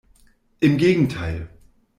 Im 0.61 0.77
Gegenteil! 0.79 1.47